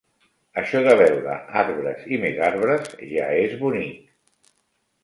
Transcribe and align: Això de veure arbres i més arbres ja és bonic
Això 0.61 0.79
de 0.87 0.95
veure 1.01 1.35
arbres 1.65 2.09
i 2.17 2.19
més 2.25 2.43
arbres 2.49 2.91
ja 3.13 3.31
és 3.45 3.57
bonic 3.65 4.55